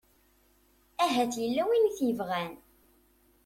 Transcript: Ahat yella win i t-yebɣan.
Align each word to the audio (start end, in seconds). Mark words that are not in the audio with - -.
Ahat 1.03 1.33
yella 1.43 1.63
win 1.67 1.89
i 1.89 1.91
t-yebɣan. 1.97 2.51